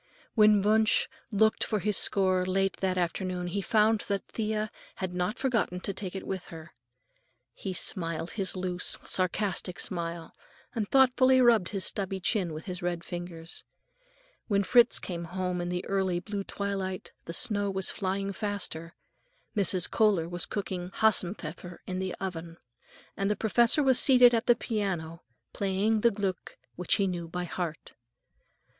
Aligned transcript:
When 0.33 0.63
Wunsch 0.63 1.07
looked 1.31 1.63
for 1.63 1.77
his 1.77 1.95
score 1.95 2.43
late 2.43 2.77
that 2.77 2.97
afternoon, 2.97 3.45
he 3.45 3.61
found 3.61 3.99
that 4.07 4.27
Thea 4.29 4.71
had 4.95 5.13
not 5.13 5.37
forgotten 5.37 5.79
to 5.81 5.93
take 5.93 6.15
it 6.15 6.25
with 6.25 6.45
her. 6.45 6.73
He 7.53 7.71
smiled 7.71 8.31
his 8.31 8.55
loose, 8.55 8.97
sarcastic 9.05 9.79
smile, 9.79 10.33
and 10.73 10.89
thoughtfully 10.89 11.39
rubbed 11.39 11.69
his 11.69 11.85
stubbly 11.85 12.19
chin 12.19 12.51
with 12.51 12.65
his 12.65 12.81
red 12.81 13.03
fingers. 13.03 13.63
When 14.47 14.63
Fritz 14.63 14.97
came 14.97 15.25
home 15.25 15.61
in 15.61 15.69
the 15.69 15.85
early 15.85 16.19
blue 16.19 16.45
twilight 16.45 17.11
the 17.25 17.31
snow 17.33 17.69
was 17.69 17.91
flying 17.91 18.33
faster, 18.33 18.95
Mrs. 19.55 19.87
Kohler 19.87 20.27
was 20.27 20.47
cooking 20.47 20.89
Hasenpfeffer 20.95 21.77
in 21.85 21.99
the 21.99 22.15
kitchen, 22.19 22.57
and 23.15 23.29
the 23.29 23.35
professor 23.35 23.83
was 23.83 23.99
seated 23.99 24.33
at 24.33 24.47
the 24.47 24.55
piano, 24.55 25.21
playing 25.53 26.01
the 26.01 26.09
Gluck, 26.09 26.57
which 26.75 26.95
he 26.95 27.05
knew 27.05 27.27
by 27.27 27.43
heart. 27.43 27.93